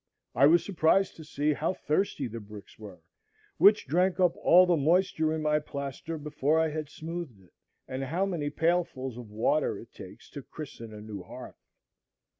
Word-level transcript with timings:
I 0.33 0.47
was 0.47 0.65
surprised 0.65 1.15
to 1.17 1.23
see 1.23 1.53
how 1.53 1.75
thirsty 1.75 2.27
the 2.27 2.39
bricks 2.39 2.79
were 2.79 3.03
which 3.59 3.85
drank 3.85 4.19
up 4.19 4.35
all 4.37 4.65
the 4.65 4.75
moisture 4.75 5.31
in 5.31 5.43
my 5.43 5.59
plaster 5.59 6.17
before 6.17 6.59
I 6.59 6.69
had 6.69 6.89
smoothed 6.89 7.39
it, 7.39 7.53
and 7.87 8.05
how 8.05 8.25
many 8.25 8.49
pailfuls 8.49 9.15
of 9.15 9.29
water 9.29 9.77
it 9.77 9.93
takes 9.93 10.27
to 10.31 10.41
christen 10.41 10.91
a 10.91 11.01
new 11.01 11.21
hearth. 11.21 11.61